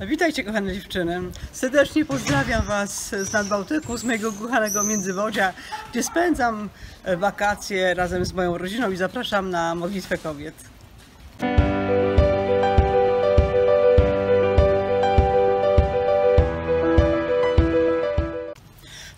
Witajcie 0.00 0.44
kochane 0.44 0.74
dziewczyny. 0.74 1.20
Serdecznie 1.52 2.04
pozdrawiam 2.04 2.62
Was 2.62 3.08
z 3.08 3.32
Nadbałtyku, 3.32 3.96
z 3.96 4.04
mojego 4.04 4.32
kochanego 4.32 4.82
Międzywodzia, 4.82 5.52
gdzie 5.90 6.02
spędzam 6.02 6.68
wakacje 7.16 7.94
razem 7.94 8.24
z 8.24 8.32
moją 8.32 8.58
rodziną 8.58 8.90
i 8.90 8.96
zapraszam 8.96 9.50
na 9.50 9.74
modlitwę 9.74 10.18
kobiet. 10.18 10.54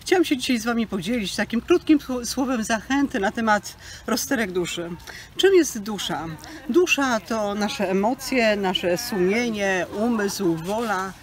Chciałam 0.09 0.25
się 0.25 0.37
dzisiaj 0.37 0.59
z 0.59 0.65
Wami 0.65 0.87
podzielić 0.87 1.35
takim 1.35 1.61
krótkim 1.61 1.99
sł- 1.99 2.25
słowem 2.25 2.63
zachęty 2.63 3.19
na 3.19 3.31
temat 3.31 3.75
rozterek 4.07 4.51
duszy. 4.51 4.89
Czym 5.37 5.53
jest 5.53 5.79
dusza? 5.79 6.25
Dusza 6.69 7.19
to 7.19 7.55
nasze 7.55 7.89
emocje, 7.89 8.55
nasze 8.55 8.97
sumienie, 8.97 9.85
umysł, 9.97 10.55
wola. 10.55 11.13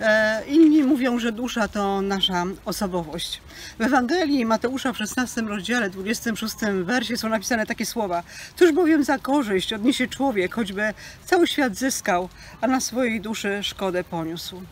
E, 0.00 0.42
Inni 0.46 0.82
mówią, 0.82 1.18
że 1.18 1.32
dusza 1.32 1.68
to 1.68 2.02
nasza 2.02 2.44
osobowość. 2.64 3.40
W 3.78 3.82
Ewangelii 3.82 4.46
Mateusza 4.46 4.92
w 4.92 4.96
16 4.98 5.40
rozdziale, 5.40 5.90
26 5.90 6.54
wersie 6.84 7.16
są 7.16 7.28
napisane 7.28 7.66
takie 7.66 7.86
słowa. 7.86 8.22
Cóż 8.56 8.72
bowiem 8.72 9.04
za 9.04 9.18
korzyść 9.18 9.72
odniesie 9.72 10.08
człowiek, 10.08 10.54
choćby 10.54 10.94
cały 11.24 11.46
świat 11.46 11.76
zyskał, 11.76 12.28
a 12.60 12.66
na 12.66 12.80
swojej 12.80 13.20
duszy 13.20 13.58
szkodę 13.62 14.04
poniósł. 14.04 14.62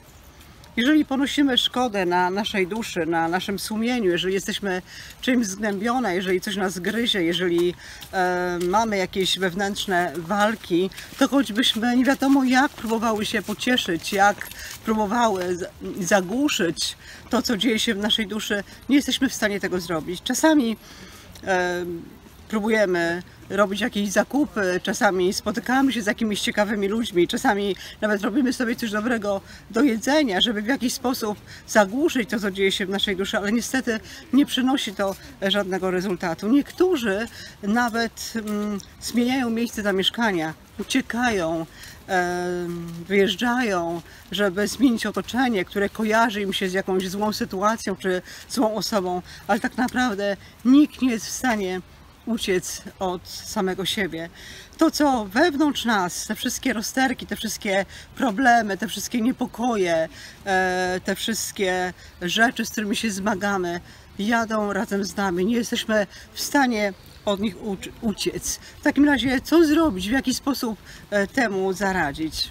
Jeżeli 0.78 1.05
ponosimy 1.05 1.59
szkodę 1.59 2.06
na 2.06 2.30
naszej 2.30 2.66
duszy, 2.66 3.06
na 3.06 3.28
naszym 3.28 3.59
sumieniu, 3.59 4.10
jeżeli 4.10 4.34
jesteśmy 4.34 4.82
czymś 5.20 5.46
zgnębione, 5.46 6.14
jeżeli 6.14 6.41
coś 6.41 6.56
nas 6.56 6.78
gryzie, 6.78 7.23
jeżeli 7.23 7.74
e, 8.12 8.59
mamy 8.68 8.96
jakieś 8.96 9.38
wewnętrzne 9.38 10.12
walki, 10.16 10.91
to 11.18 11.28
choćbyśmy 11.28 11.96
nie 11.96 12.04
wiadomo 12.04 12.45
jak 12.45 12.70
próbowały 12.70 13.27
się 13.27 13.42
pocieszyć, 13.42 14.12
jak 14.12 14.48
próbowały 14.84 15.59
zagłuszyć 16.01 16.96
to, 17.30 17.42
co 17.42 17.56
dzieje 17.56 17.79
się 17.79 17.95
w 17.95 17.99
naszej 17.99 18.26
duszy, 18.26 18.65
nie 18.88 18.96
jesteśmy 18.96 19.29
w 19.29 19.34
stanie 19.34 19.60
tego 19.60 19.80
zrobić. 19.80 20.23
Czasami 20.23 20.76
e, 21.45 21.84
próbujemy 22.49 23.23
robić 23.51 23.80
jakieś 23.80 24.10
zakupy, 24.10 24.80
czasami 24.82 25.32
spotykamy 25.32 25.93
się 25.93 26.02
z 26.02 26.07
jakimiś 26.07 26.41
ciekawymi 26.41 26.88
ludźmi, 26.88 27.29
czasami 27.29 27.77
nawet 28.01 28.23
robimy 28.23 28.52
sobie 28.52 28.77
coś 28.77 28.90
dobrego 28.90 29.40
do 29.71 29.82
jedzenia, 29.82 30.40
żeby 30.40 30.63
w 30.63 30.66
jakiś 30.66 30.93
sposób 30.93 31.38
zagłuszyć 31.68 32.30
to, 32.30 32.40
co 32.40 32.51
dzieje 32.51 32.73
się 32.73 32.87
w 32.87 32.90
naszej 32.90 33.16
duszy, 33.16 33.38
ale 33.38 33.52
niestety 33.52 34.01
nie 34.32 34.46
przynosi 34.46 34.95
to 34.95 35.15
żadnego 35.43 35.90
rezultatu. 35.90 36.49
Niektórzy 36.49 37.27
nawet 37.63 38.32
mm, 38.35 38.79
zmieniają 39.01 39.51
miejsce 39.51 39.83
zamieszkania, 39.83 40.55
uciekają, 40.79 41.66
wyjeżdżają, 43.07 44.02
żeby 44.33 44.68
zmienić 44.68 45.07
otoczenie, 45.07 45.65
które 45.65 45.88
kojarzy 45.88 46.43
im 46.43 46.52
się 46.52 46.68
z 46.68 46.73
jakąś 46.73 47.09
złą 47.09 47.33
sytuacją 47.33 47.96
czy 47.96 48.23
złą 48.49 48.74
osobą, 48.74 49.23
ale 49.46 49.60
tak 49.60 49.77
naprawdę 49.77 50.37
nikt 50.65 51.02
nie 51.02 51.10
jest 51.10 51.27
w 51.27 51.30
stanie 51.30 51.80
uciec 52.29 52.82
od 52.98 53.29
samego 53.29 53.84
siebie. 53.84 54.29
To, 54.79 54.90
co 54.90 55.24
wewnątrz 55.24 55.84
nas, 55.84 56.26
te 56.26 56.34
wszystkie 56.34 56.73
rozterki, 56.73 57.26
te 57.26 57.37
wszystkie 57.37 57.87
problemy, 58.16 58.76
te 58.79 58.88
wszystkie 58.88 59.21
niepokoje, 59.21 60.09
e, 60.45 61.01
te 61.04 61.15
wszystkie 61.15 61.93
rzeczy, 62.23 62.66
z 62.66 62.71
którymi 62.71 62.96
się 62.96 63.10
zmagamy, 63.10 63.80
jadą 64.19 64.72
razem 64.72 65.04
z 65.04 65.16
nami. 65.16 65.47
Nie 65.47 65.56
jesteśmy 65.56 66.06
w 66.32 66.41
stanie 66.41 66.93
od 67.25 67.41
nich 67.41 67.56
uc- 67.56 67.91
uciec. 68.00 68.56
W 68.81 68.82
takim 68.82 69.04
razie, 69.04 69.41
co 69.41 69.65
zrobić, 69.65 70.09
w 70.09 70.12
jaki 70.12 70.34
sposób 70.34 70.78
e, 71.10 71.26
temu 71.26 71.72
zaradzić? 71.72 72.50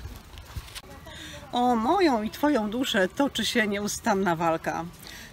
O 1.51 1.75
moją 1.75 2.23
i 2.23 2.29
Twoją 2.29 2.69
duszę 2.69 3.07
toczy 3.07 3.45
się 3.45 3.67
nieustanna 3.67 4.35
walka. 4.35 4.85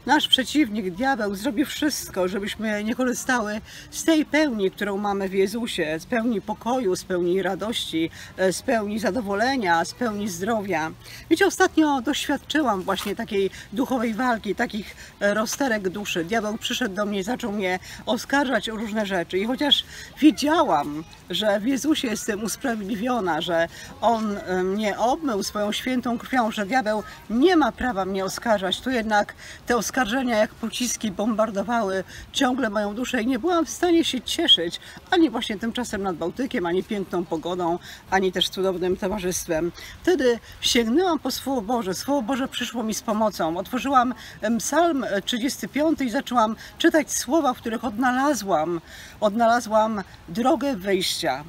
Nasz 0.07 0.29
przeciwnik, 0.29 0.91
diabeł, 0.91 1.35
zrobi 1.35 1.65
wszystko, 1.65 2.29
żebyśmy 2.29 2.85
nie 2.85 2.95
korzystały 2.95 3.61
z 3.91 4.05
tej 4.05 4.25
pełni, 4.25 4.71
którą 4.71 4.97
mamy 4.97 5.29
w 5.29 5.33
Jezusie, 5.33 5.97
z 5.99 6.07
pełni 6.07 6.41
pokoju, 6.41 6.97
z 6.97 7.05
pełni 7.05 7.43
radości, 7.43 8.11
e, 8.37 8.53
z 8.53 8.63
pełni 8.63 8.99
zadowolenia, 8.99 9.85
z 9.85 9.95
pełni 9.95 10.29
zdrowia. 10.29 10.91
Wiecie, 11.31 11.47
ostatnio 11.47 12.01
doświadczyłam 12.03 12.83
właśnie 12.83 13.17
takiej 13.17 13.51
duchowej 13.73 14.15
walki, 14.15 14.55
takich 14.55 14.97
e, 15.21 15.35
rozterek 15.35 15.89
duszy. 15.89 16.25
Diabeł 16.25 16.59
przyszedł 16.59 16.95
do 16.95 17.07
mnie 17.07 17.19
i 17.19 17.23
zaczął 17.23 17.53
mnie 17.53 17.79
oskarżać 18.07 18.69
o 18.69 18.77
różne 18.77 19.07
rzeczy. 19.07 19.39
I 19.39 19.47
chociaż 19.47 19.85
wiedziałam, 20.21 21.05
że 21.31 21.61
w 21.61 21.67
Jezusie 21.67 22.09
jestem 22.09 22.45
usprawiedliwiona, 22.45 23.41
że 23.41 23.69
On 24.01 24.37
e, 24.37 24.63
mnie 24.63 24.99
obmył 24.99 25.43
swoją 25.43 25.73
świętą 25.73 26.19
krwią, 26.19 26.51
że 26.51 26.67
diabeł 26.67 27.03
nie 27.31 27.57
ma 27.57 27.73
prawa 27.73 28.05
mnie 28.05 28.25
oskarżać, 28.25 28.81
to 28.81 28.91
jednak 28.91 29.35
te 29.67 29.77
oskarżenia 29.77 29.94
jak 30.27 30.55
pociski 30.55 31.11
bombardowały 31.11 32.05
ciągle 32.33 32.71
moją 32.71 32.95
duszę 32.95 33.23
i 33.23 33.27
nie 33.27 33.39
byłam 33.39 33.67
w 33.67 33.71
stanie 33.71 34.05
się 34.05 34.21
cieszyć 34.21 34.81
ani 35.11 35.31
właśnie 35.31 35.59
tymczasem 35.59 36.03
nad 36.03 36.17
Bałtykiem, 36.17 36.67
ani 36.67 36.85
piękną 36.85 37.25
pogodą, 37.25 37.79
ani 38.11 38.33
też 38.33 38.49
cudownym 38.49 38.97
towarzystwem. 38.97 39.73
Wtedy 40.03 40.39
sięgnęłam 40.61 41.19
po 41.19 41.31
Słowo 41.31 41.61
Boże. 41.61 41.95
Słowo 41.95 42.23
Boże 42.23 42.49
przyszło 42.49 42.83
mi 42.83 42.95
z 42.95 43.03
pomocą. 43.03 43.57
Otworzyłam 43.57 44.15
Psalm 44.59 45.05
35 45.25 46.01
i 46.01 46.11
zaczęłam 46.11 46.57
czytać 46.79 47.13
słowa, 47.13 47.55
w 47.55 47.59
których 47.59 47.85
odnalazłam, 47.85 48.81
odnalazłam 49.21 50.03
drogę 50.29 50.77
wyjścia. 50.77 51.45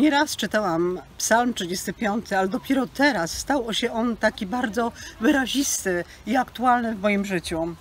Nieraz 0.00 0.36
czytałam 0.36 1.00
Psalm 1.18 1.54
35, 1.54 2.32
ale 2.32 2.48
dopiero 2.48 2.86
teraz 2.86 3.38
stał 3.38 3.74
się 3.74 3.92
on 3.92 4.16
taki 4.16 4.46
bardzo 4.46 4.92
wyrazisty 5.20 6.04
i 6.26 6.36
aktualny 6.36 6.94
w 6.94 7.00
moim 7.00 7.24
życiu. 7.24 7.74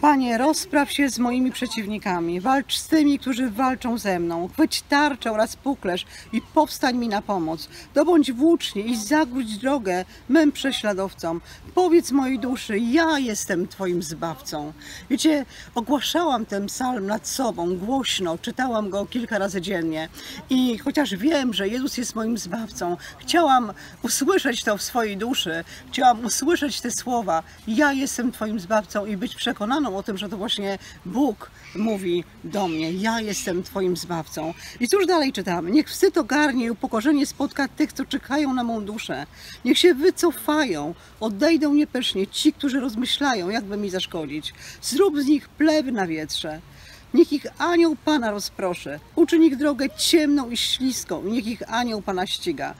Panie, 0.00 0.38
rozpraw 0.38 0.92
się 0.92 1.10
z 1.10 1.18
moimi 1.18 1.52
przeciwnikami, 1.52 2.40
walcz 2.40 2.76
z 2.76 2.88
tymi, 2.88 3.18
którzy 3.18 3.50
walczą 3.50 3.98
ze 3.98 4.18
mną. 4.18 4.48
Chwyć 4.48 4.82
tarczę 4.82 5.32
oraz 5.32 5.56
puklerz 5.56 6.06
i 6.32 6.42
powstań 6.42 6.96
mi 6.96 7.08
na 7.08 7.22
pomoc. 7.22 7.68
Dobądź 7.94 8.32
włócznie 8.32 8.82
i 8.82 8.96
zagródź 8.96 9.56
drogę 9.58 10.04
mym 10.28 10.52
prześladowcom. 10.52 11.40
Powiedz 11.74 12.12
mojej 12.12 12.38
duszy, 12.38 12.78
ja 12.78 13.18
jestem 13.18 13.68
Twoim 13.68 14.02
zbawcą. 14.02 14.72
Wiecie, 15.10 15.46
ogłaszałam 15.74 16.46
ten 16.46 16.66
psalm 16.66 17.06
nad 17.06 17.28
sobą 17.28 17.76
głośno, 17.76 18.38
czytałam 18.38 18.90
go 18.90 19.06
kilka 19.06 19.38
razy 19.38 19.60
dziennie 19.60 20.08
i 20.50 20.78
chociaż 20.78 21.14
wiem, 21.14 21.54
że 21.54 21.68
Jezus 21.68 21.96
jest 21.96 22.14
moim 22.14 22.38
zbawcą, 22.38 22.96
chciałam 23.18 23.72
usłyszeć 24.02 24.64
to 24.64 24.76
w 24.76 24.82
swojej 24.82 25.16
duszy, 25.16 25.64
chciałam 25.88 26.24
usłyszeć 26.24 26.80
te 26.80 26.90
słowa, 26.90 27.42
ja 27.68 27.92
jestem 27.92 28.32
Twoim 28.32 28.60
zbawcą 28.60 29.06
i 29.06 29.16
być 29.16 29.34
przekonaną 29.34 29.87
o 29.96 30.02
tym, 30.02 30.18
że 30.18 30.28
to 30.28 30.36
właśnie 30.36 30.78
Bóg 31.06 31.50
mówi 31.74 32.24
do 32.44 32.68
mnie, 32.68 32.92
ja 32.92 33.20
jestem 33.20 33.62
Twoim 33.62 33.96
zbawcą. 33.96 34.54
I 34.80 34.88
cóż 34.88 35.06
dalej 35.06 35.32
czytamy? 35.32 35.70
Niech 35.70 35.88
wstyd 35.88 36.18
ogarnie 36.18 36.64
i 36.64 36.70
upokorzenie 36.70 37.26
spotka 37.26 37.68
tych, 37.68 37.92
co 37.92 38.04
czekają 38.04 38.54
na 38.54 38.64
mą 38.64 38.84
duszę. 38.84 39.26
Niech 39.64 39.78
się 39.78 39.94
wycofają, 39.94 40.94
odejdą 41.20 41.74
niepesznie 41.74 42.26
ci, 42.26 42.52
którzy 42.52 42.80
rozmyślają, 42.80 43.48
jakby 43.48 43.76
mi 43.76 43.90
zaszkodzić. 43.90 44.54
Zrób 44.82 45.20
z 45.20 45.26
nich 45.26 45.48
plewy 45.48 45.92
na 45.92 46.06
wietrze. 46.06 46.60
Niech 47.14 47.32
ich 47.32 47.46
anioł 47.58 47.96
Pana 48.04 48.30
rozproszy, 48.30 49.00
uczyń 49.16 49.44
ich 49.44 49.56
drogę 49.56 49.86
ciemną 49.96 50.50
i 50.50 50.56
śliską, 50.56 51.22
niech 51.22 51.46
ich 51.46 51.72
anioł 51.72 52.02
Pana 52.02 52.26
ściga. 52.26 52.74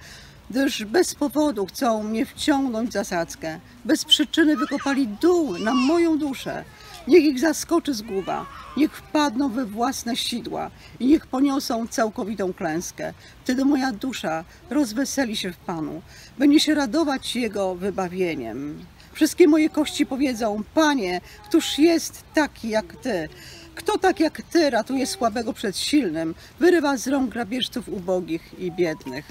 Gdyż 0.50 0.84
bez 0.84 1.14
powodu 1.14 1.66
chcą 1.66 2.02
mnie 2.02 2.26
wciągnąć 2.26 2.90
w 2.90 2.92
zasadzkę, 2.92 3.60
bez 3.84 4.04
przyczyny 4.04 4.56
wykopali 4.56 5.08
dół 5.08 5.58
na 5.58 5.74
moją 5.74 6.18
duszę. 6.18 6.64
Niech 7.08 7.24
ich 7.24 7.40
zaskoczy 7.40 7.94
zguba, 7.94 8.46
niech 8.76 8.96
wpadną 8.96 9.48
we 9.48 9.64
własne 9.64 10.16
sidła 10.16 10.70
i 11.00 11.06
niech 11.06 11.26
poniosą 11.26 11.86
całkowitą 11.86 12.52
klęskę. 12.52 13.12
Wtedy 13.44 13.64
moja 13.64 13.92
dusza 13.92 14.44
rozweseli 14.70 15.36
się 15.36 15.52
w 15.52 15.56
Panu, 15.56 16.02
będzie 16.38 16.60
się 16.60 16.74
radować 16.74 17.36
Jego 17.36 17.74
wybawieniem. 17.74 18.84
Wszystkie 19.12 19.48
moje 19.48 19.70
kości 19.70 20.06
powiedzą, 20.06 20.62
Panie, 20.74 21.20
któż 21.44 21.78
jest 21.78 22.24
taki 22.34 22.68
jak 22.68 22.96
Ty? 22.96 23.28
Kto 23.74 23.98
tak 23.98 24.20
jak 24.20 24.42
Ty 24.42 24.70
ratuje 24.70 25.06
słabego 25.06 25.52
przed 25.52 25.78
silnym, 25.78 26.34
wyrywa 26.60 26.96
z 26.96 27.08
rąk 27.08 27.30
grabieżców 27.30 27.88
ubogich 27.88 28.58
i 28.58 28.72
biednych? 28.72 29.24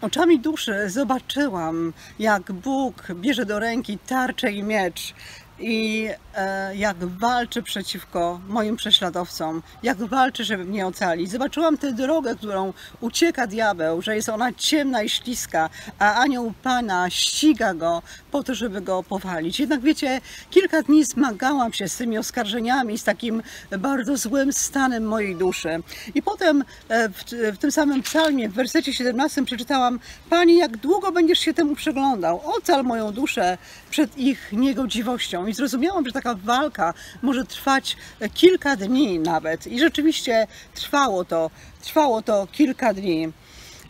Oczami 0.00 0.40
duszy 0.40 0.90
zobaczyłam, 0.90 1.92
jak 2.18 2.52
Bóg 2.52 3.06
bierze 3.14 3.46
do 3.46 3.58
ręki 3.58 3.98
tarczę 3.98 4.52
i 4.52 4.62
miecz 4.62 5.14
i 5.60 6.08
e, 6.34 6.76
jak 6.76 6.96
walczy 7.04 7.62
przeciwko 7.62 8.40
moim 8.48 8.76
prześladowcom, 8.76 9.62
jak 9.82 9.98
walczy, 9.98 10.44
żeby 10.44 10.64
mnie 10.64 10.86
ocalić. 10.86 11.30
Zobaczyłam 11.30 11.78
tę 11.78 11.92
drogę, 11.92 12.36
którą 12.36 12.72
ucieka 13.00 13.46
diabeł, 13.46 14.02
że 14.02 14.16
jest 14.16 14.28
ona 14.28 14.52
ciemna 14.52 15.02
i 15.02 15.08
śliska, 15.08 15.70
a 15.98 16.14
anioł 16.14 16.52
Pana 16.62 17.10
ściga 17.10 17.74
go 17.74 18.02
po 18.30 18.42
to, 18.42 18.54
żeby 18.54 18.80
go 18.80 19.02
powalić. 19.02 19.60
Jednak 19.60 19.80
wiecie, 19.80 20.20
kilka 20.50 20.82
dni 20.82 21.04
zmagałam 21.04 21.72
się 21.72 21.88
z 21.88 21.96
tymi 21.96 22.18
oskarżeniami, 22.18 22.98
z 22.98 23.04
takim 23.04 23.42
bardzo 23.78 24.16
złym 24.16 24.52
stanem 24.52 25.04
mojej 25.04 25.36
duszy. 25.36 25.82
I 26.14 26.22
potem 26.22 26.64
e, 26.88 27.08
w, 27.08 27.24
w 27.54 27.58
tym 27.58 27.72
samym 27.72 28.02
psalmie, 28.02 28.48
w 28.48 28.52
wersecie 28.52 28.92
17 28.92 29.44
przeczytałam 29.44 30.00
Panie, 30.30 30.58
jak 30.58 30.76
długo 30.76 31.12
będziesz 31.12 31.38
się 31.38 31.54
temu 31.54 31.74
przeglądał? 31.74 32.40
Ocal 32.44 32.84
moją 32.84 33.12
duszę 33.12 33.58
przed 33.90 34.18
ich 34.18 34.52
niegodziwością. 34.52 35.47
I 35.48 35.54
zrozumiałam, 35.54 36.06
że 36.06 36.12
taka 36.12 36.34
walka 36.34 36.94
może 37.22 37.44
trwać 37.44 37.96
kilka 38.34 38.76
dni 38.76 39.18
nawet. 39.18 39.66
I 39.66 39.80
rzeczywiście 39.80 40.46
trwało 40.74 41.24
to, 41.24 41.50
trwało 41.82 42.22
to 42.22 42.48
kilka 42.52 42.94
dni. 42.94 43.32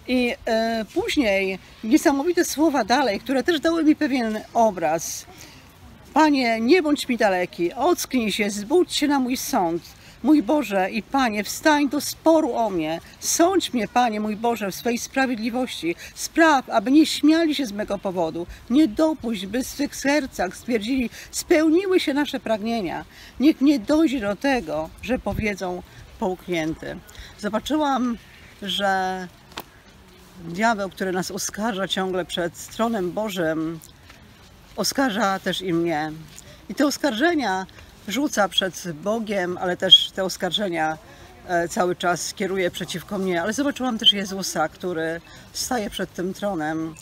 I 0.09 0.35
e, 0.47 0.85
później 0.95 1.59
niesamowite 1.85 2.45
słowa 2.45 2.85
dalej, 2.85 3.21
które 3.21 3.43
też 3.43 3.61
dały 3.61 3.85
mi 3.85 3.97
pewien 3.97 4.41
obraz. 4.55 5.27
Panie, 6.15 6.61
nie 6.61 6.83
bądź 6.83 7.09
mi 7.09 7.17
daleki, 7.17 7.73
ocknij 7.73 8.33
się, 8.33 8.51
zbudź 8.51 8.95
się 8.95 9.09
na 9.09 9.21
mój 9.21 9.37
sąd. 9.37 9.83
Mój 10.23 10.43
Boże 10.43 10.91
i 10.91 11.03
Panie, 11.03 11.45
wstań 11.45 11.89
do 11.89 12.01
sporu 12.01 12.55
o 12.55 12.71
mnie. 12.71 13.01
Sądź 13.21 13.73
mnie, 13.73 13.89
Panie, 13.89 14.21
mój 14.21 14.37
Boże, 14.37 14.71
w 14.71 14.75
swej 14.75 14.99
sprawiedliwości. 14.99 15.95
Spraw, 16.15 16.71
aby 16.71 16.91
nie 16.91 17.07
śmiali 17.07 17.55
się 17.55 17.67
z 17.67 17.73
mego 17.73 17.99
powodu. 17.99 18.47
Nie 18.71 18.89
dopuść, 18.89 19.47
by 19.47 19.65
w 19.65 19.67
swych 19.67 19.97
sercach 19.97 20.57
stwierdzili, 20.57 21.11
spełniły 21.31 22.01
się 22.01 22.15
nasze 22.15 22.41
pragnienia. 22.41 23.05
Niech 23.41 23.61
nie 23.61 23.79
dojdzie 23.79 24.21
do 24.21 24.37
tego, 24.37 24.91
że 25.03 25.19
powiedzą 25.19 25.83
połknięty. 26.19 26.97
Zobaczyłam, 27.39 28.17
że 28.63 29.29
diabeł, 30.45 30.91
który 30.91 31.13
nas 31.13 31.31
oskarża 31.31 31.89
ciągle 31.89 32.25
przed 32.25 32.67
tronem 32.67 33.13
Bożym, 33.13 33.81
oskarża 34.77 35.39
też 35.39 35.63
i 35.63 35.73
mnie. 35.73 36.13
I 36.69 36.75
te 36.75 36.87
oskarżenia 36.87 37.67
rzuca 38.09 38.49
przed 38.49 38.93
Bogiem, 38.93 39.59
ale 39.59 39.77
też 39.77 40.11
te 40.11 40.25
oskarżenia 40.25 40.99
e, 41.49 41.69
cały 41.69 41.97
czas 41.97 42.35
kieruje 42.35 42.71
przeciwko 42.71 43.19
mnie. 43.19 43.43
Ale 43.43 43.53
zobaczyłam 43.53 43.99
też 43.99 44.13
Jezusa, 44.13 44.69
który 44.69 45.21
staje 45.53 45.91
przed 45.91 46.13
tym 46.15 46.35
tronem 46.35 46.95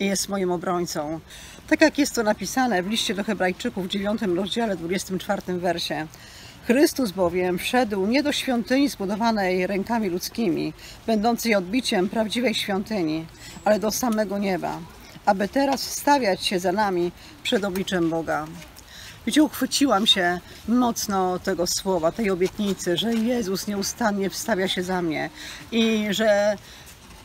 i 0.00 0.06
jest 0.06 0.28
moim 0.28 0.50
obrońcą. 0.50 1.20
Tak 1.68 1.80
jak 1.80 1.98
jest 1.98 2.14
to 2.14 2.22
napisane 2.22 2.82
w 2.82 2.90
liście 2.90 3.14
do 3.14 3.24
Hebrajczyków 3.24 3.86
w 3.86 3.88
9 3.88 4.22
rozdziale 4.22 4.76
24 4.76 5.58
wersie. 5.58 6.06
Chrystus 6.66 7.10
bowiem 7.10 7.58
wszedł 7.58 8.06
nie 8.06 8.22
do 8.22 8.32
świątyni 8.32 8.88
zbudowanej 8.88 9.66
rękami 9.66 10.08
ludzkimi, 10.08 10.72
będącej 11.06 11.54
odbiciem 11.54 12.08
prawdziwej 12.08 12.54
świątyni, 12.54 13.26
ale 13.64 13.78
do 13.78 13.90
samego 13.90 14.38
nieba, 14.38 14.78
aby 15.26 15.48
teraz 15.48 15.80
stawiać 15.82 16.46
się 16.46 16.58
za 16.58 16.72
nami 16.72 17.12
przed 17.42 17.64
obliczem 17.64 18.10
Boga. 18.10 18.46
Wiecie, 19.26 19.42
uchwyciłam 19.42 20.06
się 20.06 20.40
mocno 20.68 21.38
tego 21.38 21.66
słowa, 21.66 22.12
tej 22.12 22.30
obietnicy, 22.30 22.96
że 22.96 23.14
Jezus 23.14 23.66
nieustannie 23.66 24.30
wstawia 24.30 24.68
się 24.68 24.82
za 24.82 25.02
mnie 25.02 25.30
i 25.72 26.06
że 26.10 26.56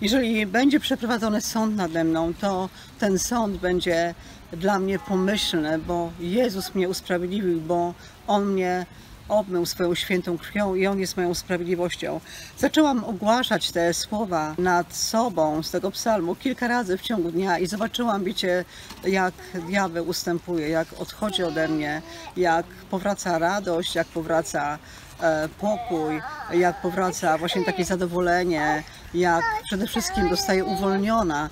jeżeli 0.01 0.45
będzie 0.45 0.79
przeprowadzony 0.79 1.41
sąd 1.41 1.75
nade 1.75 2.03
mną, 2.03 2.33
to 2.33 2.69
ten 2.99 3.19
sąd 3.19 3.57
będzie 3.57 4.13
dla 4.51 4.79
mnie 4.79 4.99
pomyślny, 4.99 5.79
bo 5.79 6.11
Jezus 6.19 6.75
mnie 6.75 6.89
usprawiedliwił, 6.89 7.61
bo 7.61 7.93
On 8.27 8.45
mnie 8.45 8.85
obmył 9.29 9.65
swoją 9.65 9.95
świętą 9.95 10.37
krwią 10.37 10.75
i 10.75 10.87
On 10.87 10.99
jest 10.99 11.17
moją 11.17 11.33
sprawiedliwością. 11.33 12.19
Zaczęłam 12.57 13.03
ogłaszać 13.03 13.71
te 13.71 13.93
słowa 13.93 14.55
nad 14.57 14.95
sobą 14.95 15.63
z 15.63 15.71
tego 15.71 15.91
psalmu 15.91 16.35
kilka 16.35 16.67
razy 16.67 16.97
w 16.97 17.01
ciągu 17.01 17.31
dnia 17.31 17.59
i 17.59 17.67
zobaczyłam, 17.67 18.23
wiecie, 18.23 18.65
jak 19.03 19.33
diabeł 19.67 20.07
ustępuje, 20.07 20.69
jak 20.69 20.87
odchodzi 20.99 21.43
ode 21.43 21.67
mnie, 21.67 22.01
jak 22.37 22.65
powraca 22.65 23.39
radość, 23.39 23.95
jak 23.95 24.07
powraca 24.07 24.77
e, 25.21 25.49
pokój, 25.59 26.21
jak 26.53 26.81
powraca 26.81 27.37
właśnie 27.37 27.65
takie 27.65 27.85
zadowolenie, 27.85 28.83
jak 29.13 29.43
przede 29.63 29.87
wszystkim 29.87 30.29
dostaje 30.29 30.65
uwolniona. 30.65 31.49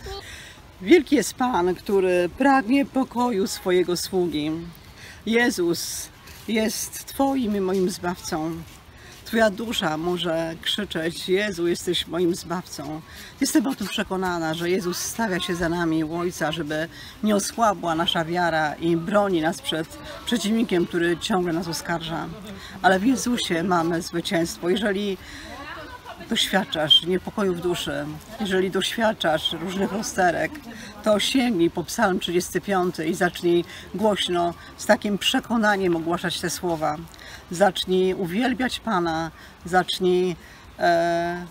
Wielki 0.82 1.16
jest 1.16 1.34
Pan, 1.34 1.76
który 1.76 2.30
pragnie 2.38 2.86
pokoju 2.86 3.48
swojego 3.48 3.98
sługi. 3.98 4.52
Jezus 5.26 6.10
jest 6.48 7.06
Twoim 7.06 7.56
i 7.56 7.62
moim 7.62 7.90
Zbawcą. 7.90 8.52
Twoja 9.28 9.50
dusza 9.50 9.98
może 9.98 10.56
krzyczeć: 10.62 11.30
Jezu, 11.30 11.68
jesteś 11.68 12.08
moim 12.08 12.36
zbawcą. 12.36 13.02
Jestem 13.42 13.68
o 13.68 13.76
tym 13.76 13.88
przekonana, 13.88 14.54
że 14.54 14.70
Jezus 14.70 14.98
stawia 14.98 15.40
się 15.40 15.56
za 15.56 15.70
nami 15.70 16.04
u 16.04 16.16
Ojca, 16.16 16.52
żeby 16.52 16.88
nie 17.24 17.36
osłabła 17.36 17.96
nasza 17.96 18.26
wiara 18.26 18.76
i 18.76 18.98
broni 18.98 19.42
nas 19.42 19.62
przed 19.62 19.98
przeciwnikiem, 20.26 20.86
który 20.88 21.18
ciągle 21.18 21.54
nas 21.54 21.68
oskarża. 21.68 22.28
Ale 22.82 23.00
w 23.00 23.06
Jezusie 23.06 23.64
mamy 23.64 24.02
zwycięstwo. 24.02 24.70
Jeżeli 24.70 25.18
doświadczasz 26.30 27.04
niepokoju 27.06 27.54
w 27.54 27.62
duszy, 27.62 28.06
jeżeli 28.40 28.72
doświadczasz 28.72 29.54
różnych 29.54 29.92
rozterek, 29.92 30.52
to 31.04 31.20
sięgnij 31.20 31.70
po 31.70 31.84
Psalm 31.84 32.20
35 32.20 33.00
i 33.00 33.14
zacznij 33.14 33.66
głośno, 33.96 34.54
z 34.78 34.86
takim 34.86 35.18
przekonaniem 35.18 35.96
ogłaszać 35.96 36.40
te 36.40 36.50
słowa. 36.50 36.96
Zacznij 37.52 38.14
uwielbiać 38.14 38.80
Pana, 38.80 39.32
zacznij 39.66 40.36
e, 40.80 41.46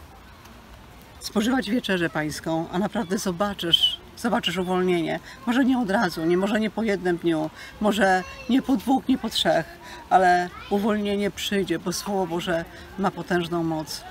spożywać 1.20 1.70
wieczerzę 1.70 2.10
Pańską, 2.10 2.66
a 2.72 2.78
naprawdę 2.78 3.18
zobaczysz, 3.18 4.00
zobaczysz 4.16 4.56
uwolnienie. 4.56 5.20
Może 5.46 5.64
nie 5.64 5.78
od 5.78 5.90
razu, 5.90 6.24
nie, 6.24 6.36
może 6.36 6.60
nie 6.60 6.70
po 6.70 6.82
jednym 6.82 7.16
dniu, 7.16 7.50
może 7.80 8.22
nie 8.50 8.62
po 8.62 8.76
dwóch, 8.76 9.08
nie 9.08 9.18
po 9.18 9.30
trzech, 9.30 9.66
ale 10.10 10.48
uwolnienie 10.70 11.30
przyjdzie, 11.30 11.78
bo 11.78 11.92
Słowo 11.92 12.26
Boże 12.26 12.64
ma 12.98 13.10
potężną 13.10 13.64
moc. 13.64 14.04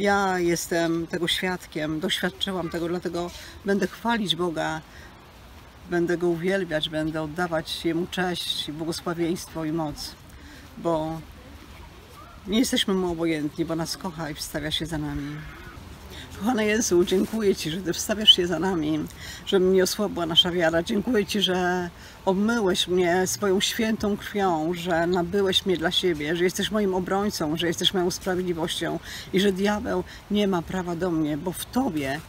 Ja 0.00 0.38
jestem 0.38 1.06
tego 1.06 1.28
świadkiem, 1.28 2.00
doświadczyłam 2.00 2.70
tego, 2.70 2.88
dlatego 2.88 3.30
będę 3.64 3.86
chwalić 3.86 4.36
Boga, 4.36 4.80
będę 5.90 6.18
Go 6.18 6.28
uwielbiać, 6.28 6.88
będę 6.88 7.22
oddawać 7.22 7.84
Jemu 7.84 8.06
cześć, 8.06 8.70
błogosławieństwo 8.70 9.64
i 9.64 9.72
moc, 9.72 10.14
bo 10.78 11.20
nie 12.46 12.58
jesteśmy 12.58 12.94
Mu 12.94 13.12
obojętni, 13.12 13.64
bo 13.64 13.76
nas 13.76 13.96
kocha 13.96 14.30
i 14.30 14.34
wstawia 14.34 14.70
się 14.70 14.86
za 14.86 14.98
nami. 14.98 15.36
Kochany 16.40 16.66
Jezu, 16.66 17.04
dziękuję 17.04 17.56
Ci, 17.56 17.70
że 17.70 17.80
Ty 17.80 17.92
wstawiasz 17.92 18.36
się 18.36 18.46
za 18.46 18.58
nami, 18.58 19.04
żeby 19.46 19.66
nie 19.66 19.82
osłabła 19.82 20.26
nasza 20.26 20.50
wiara. 20.50 20.82
Dziękuję 20.82 21.26
Ci, 21.26 21.40
że 21.40 21.90
obmyłeś 22.24 22.88
mnie 22.88 23.26
swoją 23.26 23.60
świętą 23.60 24.16
krwią, 24.16 24.74
że 24.74 25.06
nabyłeś 25.06 25.66
mnie 25.66 25.76
dla 25.76 25.90
siebie, 25.90 26.36
że 26.36 26.44
jesteś 26.44 26.70
moim 26.70 26.94
obrońcą, 26.94 27.56
że 27.56 27.66
jesteś 27.66 27.94
moją 27.94 28.10
sprawiedliwością 28.10 28.98
i 29.32 29.40
że 29.40 29.52
diabeł 29.52 30.04
nie 30.30 30.48
ma 30.48 30.62
prawa 30.62 30.96
do 30.96 31.10
mnie, 31.10 31.36
bo 31.36 31.52
w 31.52 31.64
Tobie, 31.64 32.20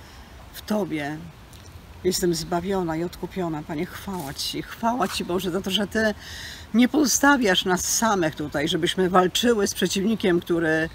w 0.53 0.61
Tobie 0.61 1.17
jestem 2.03 2.35
zbawiona 2.35 2.97
i 2.97 3.03
odkupiona. 3.03 3.63
Panie, 3.67 3.85
chwała 3.85 4.33
Ci, 4.33 4.61
chwała 4.61 5.07
Ci 5.07 5.25
Boże 5.25 5.51
za 5.51 5.61
to, 5.61 5.71
że 5.71 5.87
Ty 5.87 6.13
nie 6.73 6.87
pozostawiasz 6.87 7.65
nas 7.65 7.97
samych 7.97 8.35
tutaj, 8.35 8.67
żebyśmy 8.67 9.09
walczyły 9.09 9.67
z 9.67 9.73
przeciwnikiem, 9.73 10.39
który 10.39 10.89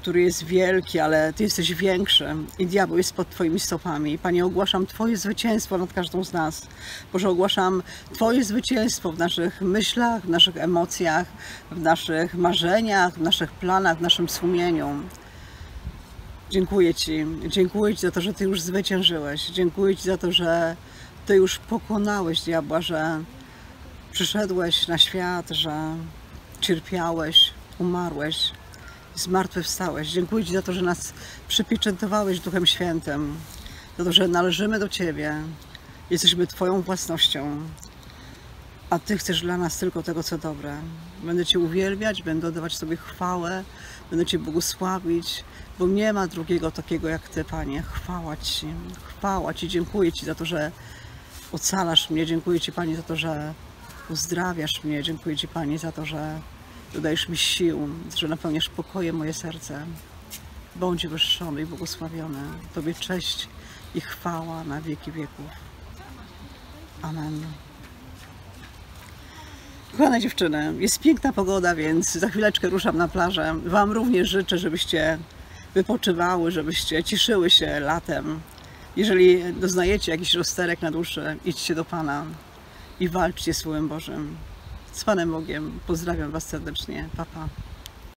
który 0.00 0.22
jest 0.22 0.44
wielki, 0.44 1.00
ale 1.00 1.32
Ty 1.32 1.42
jesteś 1.44 1.74
większy 1.74 2.34
i 2.58 2.66
diabeł 2.66 2.96
jest 2.96 3.12
pod 3.12 3.30
Twoimi 3.30 3.60
stopami. 3.60 4.18
Panie, 4.18 4.44
ogłaszam 4.44 4.86
Twoje 4.86 5.16
zwycięstwo 5.16 5.78
nad 5.78 5.92
każdą 5.92 6.24
z 6.24 6.32
nas. 6.32 6.66
Boże, 7.12 7.28
ogłaszam 7.28 7.82
Twoje 8.14 8.44
zwycięstwo 8.44 9.12
w 9.12 9.18
naszych 9.18 9.60
myślach, 9.60 10.22
w 10.22 10.28
naszych 10.28 10.56
emocjach, 10.56 11.26
w 11.70 11.80
naszych 11.80 12.34
marzeniach, 12.34 13.14
w 13.14 13.20
naszych 13.20 13.52
planach, 13.52 13.98
w 13.98 14.00
naszym 14.00 14.28
sumieniu. 14.28 14.88
Dziękuję 16.50 16.94
Ci. 16.94 17.26
Dziękuję 17.46 17.94
Ci 17.94 18.00
za 18.00 18.10
to, 18.10 18.20
że 18.20 18.34
Ty 18.34 18.44
już 18.44 18.60
zwyciężyłeś. 18.60 19.46
Dziękuję 19.46 19.96
Ci 19.96 20.02
za 20.02 20.18
to, 20.18 20.32
że 20.32 20.76
Ty 21.26 21.34
już 21.34 21.58
pokonałeś 21.58 22.40
diabła, 22.40 22.80
że 22.80 23.22
przyszedłeś 24.12 24.88
na 24.88 24.98
świat, 24.98 25.50
że 25.50 25.96
cierpiałeś, 26.60 27.50
umarłeś 27.78 28.52
zmartwychwstałeś. 29.14 30.08
Dziękuję 30.08 30.44
Ci 30.44 30.52
za 30.52 30.62
to, 30.62 30.72
że 30.72 30.82
nas 30.82 31.12
przypieczętowałeś 31.48 32.40
Duchem 32.40 32.66
Świętym, 32.66 33.36
za 33.98 34.04
to, 34.04 34.12
że 34.12 34.28
należymy 34.28 34.78
do 34.78 34.88
Ciebie, 34.88 35.34
jesteśmy 36.10 36.46
Twoją 36.46 36.82
własnością, 36.82 37.60
a 38.90 38.98
Ty 38.98 39.18
chcesz 39.18 39.40
dla 39.40 39.56
nas 39.56 39.78
tylko 39.78 40.02
tego, 40.02 40.22
co 40.22 40.38
dobre. 40.38 40.76
Będę 41.22 41.46
Cię 41.46 41.58
uwielbiać, 41.58 42.22
będę 42.22 42.48
oddawać 42.48 42.78
Tobie 42.78 42.96
chwałę, 42.96 43.64
będę 44.10 44.26
Cię 44.26 44.38
błogosławić, 44.38 45.44
bo 45.78 45.86
nie 45.86 46.12
ma 46.12 46.26
drugiego 46.26 46.70
takiego 46.70 47.08
jak 47.08 47.28
Ty, 47.28 47.44
Panie. 47.44 47.82
Chwała 47.82 48.36
Ci, 48.36 48.66
chwała 49.04 49.54
Ci, 49.54 49.68
dziękuję 49.68 50.12
Ci 50.12 50.26
za 50.26 50.34
to, 50.34 50.44
że 50.44 50.72
ocalasz 51.52 52.10
mnie, 52.10 52.26
dziękuję 52.26 52.60
Ci, 52.60 52.72
Panie, 52.72 52.96
za 52.96 53.02
to, 53.02 53.16
że 53.16 53.54
Uzdrawiasz 54.10 54.84
mnie. 54.84 55.02
Dziękuję 55.02 55.36
Ci, 55.36 55.48
Panie, 55.48 55.78
za 55.78 55.92
to, 55.92 56.06
że 56.06 56.40
dodajesz 56.94 57.28
mi 57.28 57.36
sił, 57.36 57.88
że 58.16 58.28
napełniasz 58.28 58.68
pokojem 58.68 59.16
moje 59.16 59.32
serce. 59.32 59.86
Bądź 60.76 61.06
wyższony 61.06 61.62
i 61.62 61.66
błogosławiony. 61.66 62.38
Tobie 62.74 62.94
cześć 62.94 63.48
i 63.94 64.00
chwała 64.00 64.64
na 64.64 64.80
wieki 64.80 65.12
wieków. 65.12 65.46
Amen. 67.02 67.44
Kochane 69.92 70.20
dziewczyny, 70.20 70.74
jest 70.78 71.00
piękna 71.00 71.32
pogoda, 71.32 71.74
więc 71.74 72.12
za 72.12 72.28
chwileczkę 72.28 72.68
ruszam 72.68 72.96
na 72.96 73.08
plażę. 73.08 73.54
Wam 73.66 73.92
również 73.92 74.28
życzę, 74.28 74.58
żebyście 74.58 75.18
wypoczywały, 75.74 76.50
żebyście 76.50 77.04
cieszyły 77.04 77.50
się 77.50 77.80
latem. 77.80 78.40
Jeżeli 78.96 79.54
doznajecie 79.54 80.12
jakiś 80.12 80.34
rozterek 80.34 80.82
na 80.82 80.90
duszy, 80.90 81.36
idźcie 81.44 81.74
do 81.74 81.84
Pana 81.84 82.24
i 83.00 83.08
walczcie 83.08 83.54
z 83.54 83.56
Słowem 83.56 83.88
Bożym. 83.88 84.36
Z 84.92 85.04
Panem 85.04 85.30
Bogiem. 85.30 85.80
Pozdrawiam 85.86 86.30
Was 86.30 86.46
serdecznie. 86.48 87.08
Papa. 87.16 87.32
Pa. 87.34 87.71